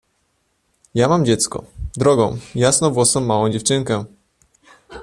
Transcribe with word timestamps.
"Ja 0.93 1.07
mam 1.09 1.25
dziecko, 1.25 1.63
drogą, 1.97 2.37
jasnowłosą, 2.55 3.21
małą 3.21 3.49
dziewczynkę." 3.49 4.05